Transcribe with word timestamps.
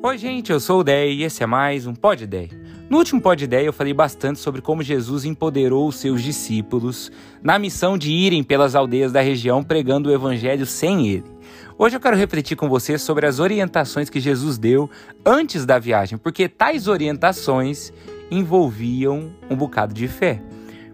Oi, 0.00 0.16
gente, 0.16 0.52
eu 0.52 0.60
sou 0.60 0.78
o 0.78 0.84
Dei 0.84 1.12
e 1.12 1.24
esse 1.24 1.42
é 1.42 1.46
mais 1.46 1.84
um 1.84 1.92
Pod 1.92 2.22
Ideia. 2.22 2.50
No 2.88 2.98
último 2.98 3.20
Pod 3.20 3.42
Ideia 3.42 3.66
eu 3.66 3.72
falei 3.72 3.92
bastante 3.92 4.38
sobre 4.38 4.62
como 4.62 4.80
Jesus 4.80 5.24
empoderou 5.24 5.88
os 5.88 5.96
seus 5.96 6.22
discípulos 6.22 7.10
na 7.42 7.58
missão 7.58 7.98
de 7.98 8.12
irem 8.12 8.44
pelas 8.44 8.76
aldeias 8.76 9.10
da 9.10 9.20
região 9.20 9.64
pregando 9.64 10.08
o 10.08 10.12
evangelho 10.12 10.64
sem 10.64 11.08
ele. 11.08 11.24
Hoje 11.76 11.96
eu 11.96 12.00
quero 12.00 12.16
refletir 12.16 12.56
com 12.56 12.68
você 12.68 12.96
sobre 12.96 13.26
as 13.26 13.40
orientações 13.40 14.08
que 14.08 14.20
Jesus 14.20 14.56
deu 14.56 14.88
antes 15.26 15.66
da 15.66 15.80
viagem, 15.80 16.16
porque 16.16 16.48
tais 16.48 16.86
orientações 16.86 17.92
envolviam 18.30 19.32
um 19.50 19.56
bocado 19.56 19.92
de 19.92 20.06
fé. 20.06 20.40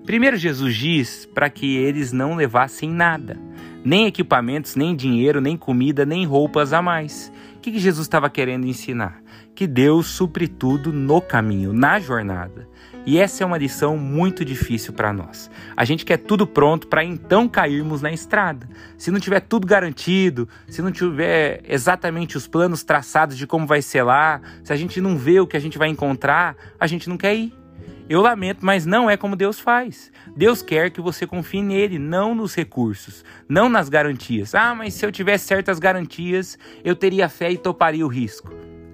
Primeiro, 0.07 0.39
Jesus 0.39 0.75
diz 0.75 1.27
para 1.27 1.51
que 1.51 1.77
eles 1.77 2.11
não 2.11 2.37
levassem 2.37 2.91
nada, 2.91 3.39
nem 3.85 4.07
equipamentos, 4.07 4.77
nem 4.77 4.97
dinheiro, 4.97 5.43
nem 5.43 5.59
comida, 5.59 6.07
nem 6.07 6.25
roupas 6.25 6.73
a 6.73 6.81
mais 6.81 7.31
que, 7.65 7.73
que 7.73 7.79
Jesus 7.79 8.05
estava 8.05 8.29
querendo 8.29 8.67
ensinar? 8.67 9.23
Que 9.55 9.67
Deus 9.67 10.09
supre 10.09 10.47
tudo 10.47 10.93
no 10.93 11.19
caminho, 11.23 11.73
na 11.73 11.99
jornada. 11.99 12.69
E 13.07 13.19
essa 13.19 13.43
é 13.43 13.47
uma 13.47 13.57
lição 13.57 13.97
muito 13.97 14.45
difícil 14.45 14.93
para 14.93 15.15
nós. 15.15 15.51
A 15.75 15.83
gente 15.83 16.05
quer 16.05 16.19
tudo 16.19 16.47
pronto 16.47 16.87
para 16.89 17.03
então 17.03 17.49
cairmos 17.49 18.03
na 18.03 18.13
estrada. 18.13 18.69
Se 18.99 19.11
não 19.11 19.19
tiver 19.19 19.41
tudo 19.41 19.67
garantido, 19.67 20.47
se 20.69 20.83
não 20.83 20.93
tiver 20.93 21.63
exatamente 21.67 22.37
os 22.37 22.47
planos 22.47 22.85
traçados 22.85 23.35
de 23.35 23.47
como 23.47 23.67
vai 23.67 23.81
ser 23.81 24.03
lá, 24.03 24.43
se 24.63 24.71
a 24.71 24.77
gente 24.77 25.01
não 25.01 25.17
vê 25.17 25.41
o 25.41 25.47
que 25.47 25.57
a 25.57 25.61
gente 25.61 25.79
vai 25.79 25.89
encontrar, 25.89 26.57
a 26.79 26.87
gente 26.87 27.09
não 27.09 27.17
quer 27.17 27.35
ir. 27.35 27.64
Eu 28.07 28.21
lamento, 28.21 28.65
mas 28.65 28.85
não 28.85 29.09
é 29.09 29.17
como 29.17 29.35
Deus 29.35 29.59
faz. 29.59 30.13
Deus 30.37 30.61
quer 30.61 30.91
que 30.91 31.01
você 31.01 31.27
confie 31.27 31.63
nele, 31.63 31.99
não 31.99 32.35
nos 32.35 32.55
recursos, 32.55 33.25
não 33.49 33.69
nas 33.69 33.89
garantias. 33.89 34.55
Ah, 34.55 34.75
mas 34.75 34.93
se 34.93 35.07
eu 35.07 35.11
tivesse 35.11 35.47
certas 35.47 35.79
garantias, 35.79 36.59
eu 36.85 36.95
teria 36.95 37.31
fé 37.31 37.51
e 37.51 37.57
toparia 37.57 38.05
o 38.05 38.09
risco. 38.09 38.53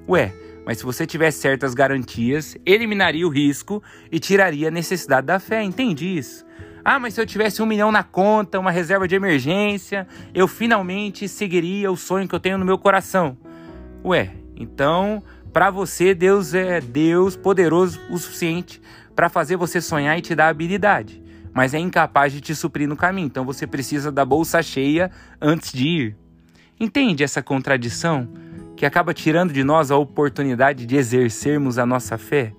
Ué, 0.08 0.32
mas 0.64 0.78
se 0.78 0.84
você 0.84 1.04
tivesse 1.06 1.40
certas 1.40 1.74
garantias, 1.74 2.56
eliminaria 2.64 3.26
o 3.26 3.30
risco 3.30 3.82
e 4.12 4.20
tiraria 4.20 4.68
a 4.68 4.70
necessidade 4.70 5.26
da 5.26 5.40
fé. 5.40 5.60
Entende 5.60 6.06
isso? 6.06 6.46
Ah, 6.84 7.00
mas 7.00 7.14
se 7.14 7.20
eu 7.20 7.26
tivesse 7.26 7.60
um 7.60 7.66
milhão 7.66 7.90
na 7.90 8.04
conta, 8.04 8.60
uma 8.60 8.70
reserva 8.70 9.08
de 9.08 9.16
emergência, 9.16 10.06
eu 10.32 10.46
finalmente 10.46 11.26
seguiria 11.26 11.90
o 11.90 11.96
sonho 11.96 12.28
que 12.28 12.34
eu 12.34 12.40
tenho 12.40 12.58
no 12.58 12.64
meu 12.64 12.78
coração. 12.78 13.36
Ué, 14.04 14.30
então 14.56 15.20
para 15.52 15.68
você, 15.68 16.14
Deus 16.14 16.54
é 16.54 16.80
Deus 16.80 17.34
poderoso 17.34 18.00
o 18.08 18.16
suficiente 18.16 18.80
para 19.20 19.28
fazer 19.28 19.56
você 19.56 19.82
sonhar 19.82 20.18
e 20.18 20.22
te 20.22 20.34
dar 20.34 20.48
habilidade, 20.48 21.22
mas 21.52 21.74
é 21.74 21.78
incapaz 21.78 22.32
de 22.32 22.40
te 22.40 22.54
suprir 22.54 22.88
no 22.88 22.96
caminho. 22.96 23.26
Então 23.26 23.44
você 23.44 23.66
precisa 23.66 24.10
da 24.10 24.24
bolsa 24.24 24.62
cheia 24.62 25.10
antes 25.38 25.74
de 25.74 25.86
ir. 25.86 26.16
Entende 26.80 27.22
essa 27.22 27.42
contradição 27.42 28.26
que 28.74 28.86
acaba 28.86 29.12
tirando 29.12 29.52
de 29.52 29.62
nós 29.62 29.90
a 29.90 29.96
oportunidade 29.98 30.86
de 30.86 30.96
exercermos 30.96 31.78
a 31.78 31.84
nossa 31.84 32.16
fé? 32.16 32.54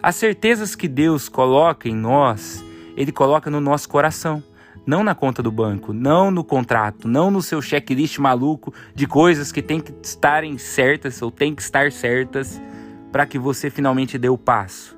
As 0.00 0.14
certezas 0.14 0.76
que 0.76 0.86
Deus 0.86 1.28
coloca 1.28 1.88
em 1.88 1.96
nós, 1.96 2.64
Ele 2.96 3.10
coloca 3.10 3.50
no 3.50 3.60
nosso 3.60 3.88
coração 3.88 4.40
não 4.86 5.02
na 5.02 5.16
conta 5.16 5.42
do 5.42 5.50
banco, 5.50 5.92
não 5.92 6.30
no 6.30 6.44
contrato, 6.44 7.08
não 7.08 7.28
no 7.28 7.42
seu 7.42 7.60
checklist 7.60 8.18
maluco 8.18 8.72
de 8.94 9.08
coisas 9.08 9.50
que 9.50 9.60
tem 9.60 9.80
que 9.80 9.92
estarem 10.00 10.58
certas 10.58 11.20
ou 11.20 11.32
tem 11.32 11.56
que 11.56 11.62
estar 11.62 11.90
certas 11.90 12.62
para 13.10 13.26
que 13.26 13.36
você 13.36 13.68
finalmente 13.68 14.16
dê 14.16 14.28
o 14.28 14.38
passo. 14.38 14.93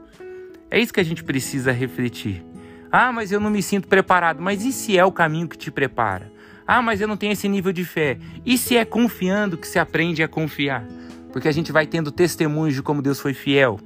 É 0.70 0.80
isso 0.80 0.92
que 0.92 1.00
a 1.00 1.04
gente 1.04 1.22
precisa 1.22 1.72
refletir. 1.72 2.44
Ah, 2.90 3.12
mas 3.12 3.32
eu 3.32 3.40
não 3.40 3.50
me 3.50 3.62
sinto 3.62 3.88
preparado. 3.88 4.42
Mas 4.42 4.64
e 4.64 4.72
se 4.72 4.98
é 4.98 5.04
o 5.04 5.12
caminho 5.12 5.48
que 5.48 5.58
te 5.58 5.70
prepara? 5.70 6.32
Ah, 6.66 6.82
mas 6.82 7.00
eu 7.00 7.06
não 7.06 7.16
tenho 7.16 7.32
esse 7.32 7.48
nível 7.48 7.72
de 7.72 7.84
fé. 7.84 8.18
E 8.44 8.58
se 8.58 8.76
é 8.76 8.84
confiando 8.84 9.56
que 9.56 9.68
se 9.68 9.78
aprende 9.78 10.22
a 10.22 10.28
confiar? 10.28 10.84
Porque 11.32 11.48
a 11.48 11.52
gente 11.52 11.70
vai 11.70 11.86
tendo 11.86 12.10
testemunhos 12.10 12.74
de 12.74 12.82
como 12.82 13.02
Deus 13.02 13.20
foi 13.20 13.34
fiel. 13.34 13.78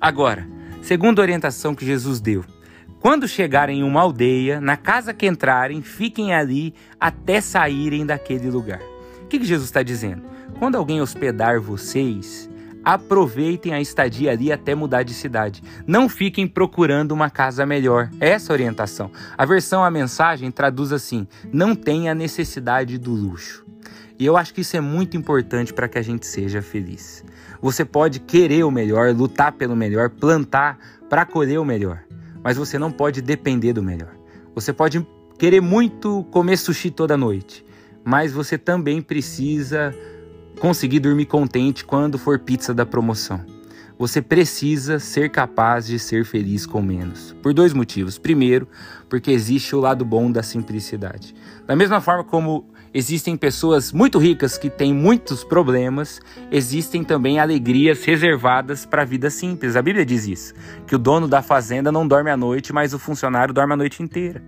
Agora, 0.00 0.48
segunda 0.80 1.20
orientação 1.20 1.74
que 1.74 1.84
Jesus 1.84 2.20
deu, 2.20 2.44
quando 3.00 3.28
chegarem 3.28 3.80
em 3.80 3.82
uma 3.82 4.00
aldeia, 4.00 4.60
na 4.60 4.76
casa 4.76 5.12
que 5.12 5.26
entrarem, 5.26 5.82
fiquem 5.82 6.32
ali 6.32 6.74
até 6.98 7.40
saírem 7.40 8.06
daquele 8.06 8.50
lugar. 8.50 8.80
O 9.22 9.26
que, 9.26 9.38
que 9.38 9.44
Jesus 9.44 9.68
está 9.68 9.82
dizendo? 9.82 10.22
Quando 10.58 10.76
alguém 10.76 11.00
hospedar 11.00 11.60
vocês, 11.60 12.48
aproveitem 12.94 13.72
a 13.72 13.80
estadia 13.80 14.32
ali 14.32 14.52
até 14.52 14.74
mudar 14.74 15.02
de 15.02 15.14
cidade. 15.14 15.62
Não 15.86 16.08
fiquem 16.08 16.46
procurando 16.46 17.12
uma 17.12 17.30
casa 17.30 17.64
melhor. 17.66 18.10
Essa 18.20 18.52
é 18.52 18.54
orientação. 18.54 19.10
A 19.36 19.44
versão 19.44 19.84
A 19.84 19.90
Mensagem 19.90 20.50
traduz 20.50 20.92
assim: 20.92 21.26
não 21.52 21.74
tenha 21.74 22.14
necessidade 22.14 22.98
do 22.98 23.12
luxo. 23.12 23.66
E 24.18 24.26
eu 24.26 24.36
acho 24.36 24.52
que 24.52 24.62
isso 24.62 24.76
é 24.76 24.80
muito 24.80 25.16
importante 25.16 25.72
para 25.72 25.88
que 25.88 25.98
a 25.98 26.02
gente 26.02 26.26
seja 26.26 26.60
feliz. 26.60 27.24
Você 27.62 27.84
pode 27.84 28.20
querer 28.20 28.64
o 28.64 28.70
melhor, 28.70 29.14
lutar 29.14 29.52
pelo 29.52 29.76
melhor, 29.76 30.10
plantar 30.10 30.78
para 31.08 31.24
colher 31.24 31.58
o 31.58 31.64
melhor 31.64 32.08
mas 32.42 32.56
você 32.56 32.78
não 32.78 32.90
pode 32.90 33.20
depender 33.20 33.72
do 33.72 33.82
melhor. 33.82 34.14
Você 34.54 34.72
pode 34.72 35.06
querer 35.38 35.60
muito 35.60 36.24
comer 36.30 36.56
sushi 36.56 36.90
toda 36.90 37.16
noite, 37.16 37.64
mas 38.04 38.32
você 38.32 38.56
também 38.56 39.02
precisa 39.02 39.94
conseguir 40.58 41.00
dormir 41.00 41.26
contente 41.26 41.84
quando 41.84 42.18
for 42.18 42.38
pizza 42.38 42.74
da 42.74 42.84
promoção. 42.84 43.40
Você 43.98 44.22
precisa 44.22 45.00
ser 45.00 45.28
capaz 45.30 45.86
de 45.86 45.98
ser 45.98 46.24
feliz 46.24 46.64
com 46.64 46.80
menos. 46.80 47.34
Por 47.42 47.52
dois 47.52 47.72
motivos. 47.72 48.16
Primeiro, 48.16 48.68
porque 49.08 49.30
existe 49.30 49.74
o 49.74 49.80
lado 49.80 50.04
bom 50.04 50.30
da 50.30 50.42
simplicidade. 50.42 51.34
Da 51.66 51.74
mesma 51.74 52.00
forma 52.00 52.22
como 52.22 52.64
existem 52.94 53.36
pessoas 53.36 53.92
muito 53.92 54.18
ricas 54.18 54.56
que 54.56 54.70
têm 54.70 54.94
muitos 54.94 55.42
problemas, 55.42 56.20
existem 56.50 57.02
também 57.02 57.40
alegrias 57.40 58.04
reservadas 58.04 58.86
para 58.86 59.02
a 59.02 59.04
vida 59.04 59.30
simples. 59.30 59.74
A 59.74 59.82
Bíblia 59.82 60.06
diz 60.06 60.28
isso, 60.28 60.54
que 60.86 60.94
o 60.94 60.98
dono 60.98 61.26
da 61.26 61.42
fazenda 61.42 61.90
não 61.90 62.06
dorme 62.06 62.30
à 62.30 62.36
noite, 62.36 62.72
mas 62.72 62.94
o 62.94 63.00
funcionário 63.00 63.52
dorme 63.52 63.72
a 63.72 63.76
noite 63.76 64.00
inteira. 64.00 64.42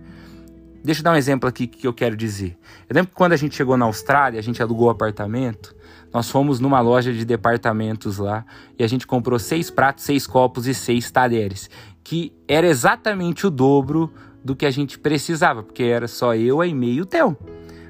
Deixa 0.83 1.01
eu 1.01 1.03
dar 1.03 1.11
um 1.11 1.15
exemplo 1.15 1.47
aqui 1.47 1.67
que 1.67 1.85
eu 1.85 1.93
quero 1.93 2.15
dizer. 2.15 2.57
Eu 2.89 2.95
lembro 2.95 3.09
que 3.09 3.15
quando 3.15 3.33
a 3.33 3.37
gente 3.37 3.55
chegou 3.55 3.77
na 3.77 3.85
Austrália, 3.85 4.39
a 4.39 4.43
gente 4.43 4.61
alugou 4.63 4.87
um 4.87 4.91
apartamento, 4.91 5.75
nós 6.11 6.29
fomos 6.29 6.59
numa 6.59 6.81
loja 6.81 7.13
de 7.13 7.23
departamentos 7.23 8.17
lá 8.17 8.43
e 8.77 8.83
a 8.83 8.87
gente 8.87 9.05
comprou 9.05 9.37
seis 9.37 9.69
pratos, 9.69 10.03
seis 10.03 10.25
copos 10.25 10.65
e 10.65 10.73
seis 10.73 11.11
talheres, 11.11 11.69
que 12.03 12.33
era 12.47 12.65
exatamente 12.65 13.45
o 13.45 13.51
dobro 13.51 14.11
do 14.43 14.55
que 14.55 14.65
a 14.65 14.71
gente 14.71 14.97
precisava, 14.97 15.61
porque 15.61 15.83
era 15.83 16.07
só 16.07 16.35
eu, 16.35 16.61
a 16.61 16.67
e-mail 16.67 17.07
e 17.13 17.21
o. 17.21 17.37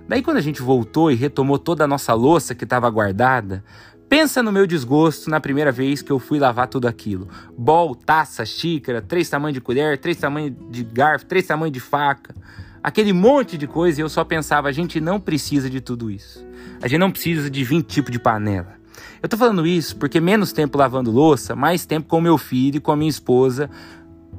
Daí 0.08 0.22
quando 0.22 0.38
a 0.38 0.42
gente 0.42 0.62
voltou 0.62 1.10
e 1.10 1.16
retomou 1.16 1.58
toda 1.58 1.86
a 1.86 1.88
nossa 1.88 2.14
louça 2.14 2.54
que 2.54 2.66
estava 2.66 2.90
guardada, 2.90 3.64
pensa 4.10 4.44
no 4.44 4.52
meu 4.52 4.68
desgosto 4.68 5.30
na 5.30 5.40
primeira 5.40 5.72
vez 5.72 6.02
que 6.02 6.12
eu 6.12 6.20
fui 6.20 6.38
lavar 6.38 6.68
tudo 6.68 6.90
aquilo. 6.90 7.30
Bol, 7.58 7.96
taça, 7.96 8.46
xícara, 8.46 9.02
três 9.02 9.30
tamanhos 9.30 9.54
de 9.54 9.62
colher, 9.62 9.98
três 9.98 10.18
tamanhos 10.18 10.54
de 10.70 10.84
garfo, 10.84 11.26
três 11.26 11.48
tamanhos 11.48 11.72
de 11.72 11.80
faca. 11.80 12.36
Aquele 12.84 13.14
monte 13.14 13.58
de 13.58 13.68
coisa 13.68 14.02
e 14.02 14.04
eu 14.04 14.10
só 14.10 14.24
pensava, 14.24 14.68
a 14.68 14.72
gente 14.72 15.00
não 15.00 15.20
precisa 15.20 15.70
de 15.70 15.80
tudo 15.80 16.10
isso. 16.10 16.46
A 16.82 16.88
gente 16.88 17.00
não 17.00 17.12
precisa 17.12 17.50
de 17.50 17.64
20 17.64 17.86
tipos 17.86 18.12
de 18.12 18.20
panela. 18.20 18.76
Eu 19.22 19.30
tô 19.30 19.38
falando 19.38 19.66
isso 19.68 19.96
porque 19.98 20.20
menos 20.20 20.52
tempo 20.52 20.78
lavando 20.78 21.12
louça, 21.12 21.56
mais 21.56 21.86
tempo 21.86 22.08
com 22.08 22.20
meu 22.20 22.38
filho 22.38 22.78
e 22.78 22.80
com 22.80 22.92
a 22.92 22.96
minha 22.96 23.10
esposa 23.10 23.70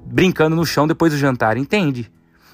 brincando 0.04 0.56
no 0.56 0.66
chão 0.66 0.86
depois 0.86 1.12
do 1.12 1.18
jantar, 1.18 1.56
entende? 1.56 2.10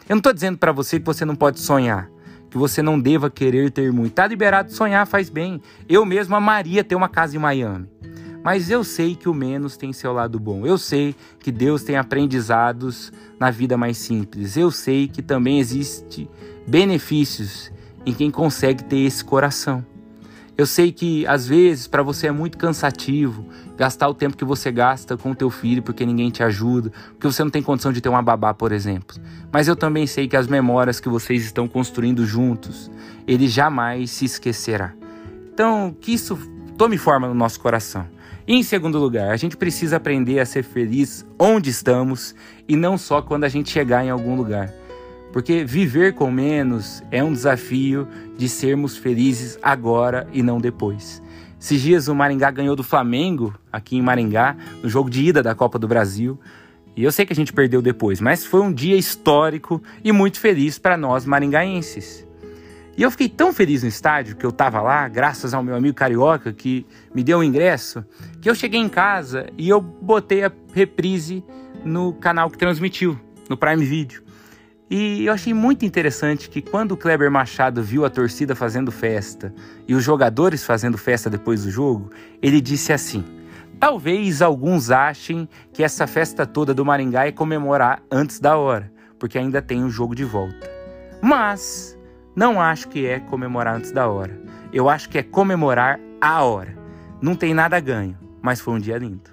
Eu 0.09 0.17
não 0.17 0.23
tô 0.23 0.33
dizendo 0.33 0.59
para 0.59 0.73
você 0.73 1.01
que 1.01 1.07
você 1.07 1.25
não 1.25 1.35
pode 1.35 1.59
sonhar 1.61 2.11
que 2.49 2.57
você 2.57 2.83
não 2.83 2.99
deva 2.99 3.31
querer 3.31 3.71
ter 3.71 3.93
muito. 3.93 4.15
Tá 4.15 4.27
liberado 4.27 4.69
de 4.69 4.75
sonhar, 4.75 5.07
faz 5.07 5.29
bem. 5.29 5.61
Eu 5.89 6.05
mesmo 6.05 6.35
amaria 6.35 6.83
ter 6.83 6.95
uma 6.95 7.09
casa 7.09 7.37
em 7.37 7.39
Miami. 7.39 7.89
Mas 8.43 8.71
eu 8.71 8.85
sei 8.85 9.15
que 9.15 9.29
o 9.29 9.35
menos 9.35 9.77
tem 9.77 9.93
seu 9.93 10.13
lado 10.13 10.39
bom. 10.39 10.67
Eu 10.67 10.79
sei 10.79 11.15
que 11.41 11.51
Deus 11.51 11.83
tem 11.83 11.97
aprendizados 11.97 13.13
na 13.39 13.51
vida 13.51 13.77
mais 13.77 13.99
simples. 13.99 14.57
Eu 14.57 14.71
sei 14.71 15.09
que 15.09 15.23
também 15.23 15.59
existe 15.59 16.29
benefícios 16.67 17.73
em 18.07 18.13
quem 18.13 18.31
consegue 18.31 18.85
ter 18.85 18.99
esse 18.99 19.25
coração. 19.25 19.85
Eu 20.57 20.67
sei 20.67 20.91
que 20.91 21.25
às 21.27 21.47
vezes 21.47 21.87
para 21.87 22.03
você 22.03 22.27
é 22.27 22.33
muito 22.33 22.59
cansativo 22.59 23.47
gastar 23.77 24.09
o 24.09 24.15
tempo 24.15 24.37
que 24.37 24.45
você 24.45 24.73
gasta 24.73 25.17
com 25.17 25.31
o 25.31 25.35
teu 25.35 25.51
filho 25.51 25.85
porque 25.85 26.05
ninguém 26.05 26.31
te 26.31 26.43
ajuda, 26.43 26.91
porque 27.11 27.29
você 27.29 27.45
não 27.45 27.51
tem 27.51 27.63
condição 27.63 27.93
de 27.93 28.01
ter 28.01 28.09
uma 28.09 28.21
babá, 28.21 28.53
por 28.53 28.73
exemplo. 28.73 29.17
Mas 29.53 29.69
eu 29.69 29.77
também 29.77 30.05
sei 30.05 30.27
que 30.27 30.37
as 30.37 30.49
memórias 30.49 30.99
que 30.99 31.09
vocês 31.09 31.45
estão 31.45 31.69
construindo 31.69 32.27
juntos, 32.27 32.91
ele 33.25 33.47
jamais 33.47 34.11
se 34.11 34.25
esquecerá. 34.25 34.95
Então, 35.55 35.97
que 36.01 36.13
isso 36.13 36.37
tome 36.77 36.99
forma 36.99 37.29
no 37.29 37.35
nosso 37.35 37.61
coração. 37.61 38.07
Em 38.51 38.63
segundo 38.63 38.99
lugar, 38.99 39.31
a 39.31 39.37
gente 39.37 39.59
precisa 39.59 39.99
aprender 39.99 40.41
a 40.41 40.47
ser 40.47 40.63
feliz 40.63 41.23
onde 41.39 41.69
estamos 41.69 42.35
e 42.67 42.77
não 42.77 42.97
só 42.97 43.21
quando 43.21 43.45
a 43.45 43.49
gente 43.49 43.69
chegar 43.69 44.03
em 44.03 44.09
algum 44.09 44.35
lugar. 44.35 44.73
Porque 45.35 45.67
viver 45.67 46.15
com 46.15 46.31
menos 46.31 47.03
é 47.11 47.23
um 47.23 47.31
desafio 47.31 48.09
de 48.39 48.49
sermos 48.49 48.97
felizes 48.97 49.59
agora 49.63 50.27
e 50.33 50.43
não 50.43 50.59
depois. 50.59 51.23
Esses 51.61 51.83
dias 51.83 52.09
o 52.09 52.15
Maringá 52.15 52.51
ganhou 52.51 52.75
do 52.75 52.83
Flamengo, 52.83 53.55
aqui 53.71 53.99
em 53.99 54.03
Maringá, 54.03 54.57
no 54.83 54.89
jogo 54.89 55.11
de 55.11 55.27
ida 55.27 55.43
da 55.43 55.55
Copa 55.55 55.79
do 55.79 55.87
Brasil. 55.87 56.41
E 56.97 57.05
eu 57.05 57.13
sei 57.13 57.27
que 57.27 57.35
a 57.35 57.37
gente 57.37 57.53
perdeu 57.53 57.83
depois, 57.83 58.19
mas 58.19 58.47
foi 58.47 58.63
um 58.63 58.73
dia 58.73 58.97
histórico 58.97 59.83
e 60.03 60.11
muito 60.11 60.41
feliz 60.41 60.79
para 60.79 60.97
nós 60.97 61.27
maringaenses. 61.27 62.27
E 62.99 63.03
eu 63.05 63.13
fiquei 63.13 63.29
tão 63.29 63.53
feliz 63.53 63.85
no 63.85 63.89
estádio 63.89 64.35
que 64.35 64.45
eu 64.45 64.51
tava 64.51 64.83
lá, 64.83 65.07
graças 65.07 65.55
ao 65.55 65.63
meu 65.63 65.77
amigo 65.77 65.95
carioca 65.95 66.53
que 66.53 66.85
me 67.15 67.23
deu 67.23 67.39
o 67.39 67.41
um 67.43 67.45
ingresso, 67.45 68.05
que 68.41 68.51
eu 68.51 68.57
cheguei 68.57 68.81
em 68.81 68.89
casa 68.89 69.47
e 69.57 69.69
eu 69.69 69.81
botei 69.81 70.43
a 70.43 70.51
reprise 70.75 71.45
no 71.85 72.13
canal 72.15 72.51
que 72.51 72.59
transmitiu, 72.59 73.17
no 73.49 73.57
Prime 73.57 73.85
Video. 73.85 74.21
E 74.91 75.27
eu 75.27 75.33
achei 75.33 75.55
muito 75.55 75.85
interessante 75.85 76.51
que 76.51 76.61
quando 76.61 76.91
o 76.91 76.97
Kleber 76.97 77.31
Machado 77.31 77.85
viu 77.85 78.05
a 78.05 78.11
torcida 78.11 78.57
fazendo 78.57 78.91
festa 78.91 79.55
e 79.87 79.95
os 79.95 80.03
jogadores 80.03 80.65
fazendo 80.65 80.99
festa 80.99 81.31
depois 81.31 81.63
do 81.63 81.71
jogo, 81.71 82.11
ele 82.43 82.61
disse 82.61 82.93
assim: 82.93 83.25
Talvez 83.79 84.43
alguns 84.43 84.91
achem 84.91 85.49
que 85.73 85.85
essa 85.85 86.09
festa 86.09 86.45
toda 86.45 86.75
do 86.75 86.85
Maringá 86.85 87.29
é 87.29 87.31
comemorar 87.31 88.03
antes 88.11 88.41
da 88.41 88.57
hora, 88.57 88.91
porque 89.21 89.39
ainda 89.39 89.63
tem 89.63 89.85
o 89.85 89.91
jogo 89.91 90.17
de 90.17 90.25
volta. 90.25 90.69
Mas 91.23 91.98
não 92.39 92.61
acho 92.61 92.87
que 92.87 93.05
é 93.05 93.19
comemorar 93.19 93.75
antes 93.75 93.91
da 93.91 94.07
hora. 94.07 94.41
Eu 94.73 94.89
acho 94.89 95.09
que 95.09 95.19
é 95.19 95.25
comemorar 95.25 95.99
a 96.21 96.45
hora. 96.45 96.79
Não 97.21 97.35
tem 97.35 97.53
nada 97.53 97.81
ganho, 97.81 98.17
mas 98.41 98.61
foi 98.61 98.75
um 98.75 98.79
dia 98.79 98.97
lindo. 98.97 99.29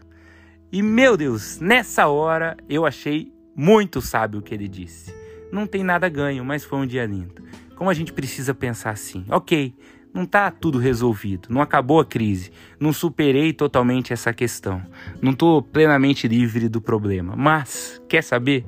E 0.72 0.81
meu 0.81 1.16
Deus, 1.16 1.60
nessa 1.60 2.07
hora 2.07 2.57
eu 2.68 2.84
achei 2.84 3.31
muito 3.56 4.02
sábio 4.02 4.40
o 4.40 4.42
que 4.42 4.56
ele 4.56 4.68
disse. 4.68 5.13
Não 5.52 5.68
tem 5.68 5.84
nada 5.84 6.10
ganho, 6.10 6.44
mas 6.44 6.66
foi 6.66 6.80
um 6.80 6.86
dia 6.88 7.06
lindo. 7.06 7.44
Como 7.75 7.92
a 7.92 7.94
gente 7.94 8.12
precisa 8.12 8.56
pensar 8.56 8.90
assim? 8.90 9.24
Ok, 9.30 9.75
não 10.12 10.24
está 10.24 10.50
tudo 10.50 10.80
resolvido, 10.80 11.50
não 11.51 11.62
acabou 11.62 12.00
a 12.00 12.06
crise, 12.06 12.51
não 12.80 12.92
superei 12.92 13.54
totalmente 13.54 14.13
essa 14.13 14.34
questão, 14.34 14.81
não 15.22 15.34
estou 15.34 15.62
plenamente 15.62 16.28
livre 16.28 16.68
do 16.68 16.81
problema, 16.81 17.36
mas 17.36 18.01
quer 18.10 18.24
saber? 18.24 18.66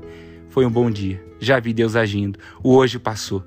Foi 0.49 0.63
um 0.63 0.71
bom 0.71 0.91
dia, 0.91 1.25
já 1.39 1.59
vi 1.59 1.73
Deus 1.73 1.95
agindo, 1.95 2.37
o 2.61 2.75
hoje 2.75 2.99
passou 2.99 3.43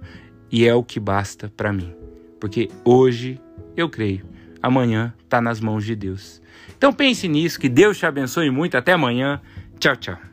e 0.51 0.67
é 0.67 0.75
o 0.75 0.83
que 0.83 0.99
basta 0.99 1.53
para 1.57 1.73
mim. 1.73 1.93
Porque 2.41 2.69
hoje 2.85 3.41
eu 3.77 3.89
creio, 3.89 4.27
amanhã 4.63 5.15
está 5.23 5.41
nas 5.41 5.61
mãos 5.61 5.85
de 5.85 5.95
Deus. 5.95 6.41
Então 6.77 6.93
pense 6.93 7.29
nisso, 7.29 7.61
que 7.61 7.69
Deus 7.69 7.99
te 7.99 8.07
abençoe 8.07 8.51
muito. 8.51 8.77
Até 8.77 8.93
amanhã. 8.93 9.41
Tchau, 9.79 9.97
tchau. 9.97 10.30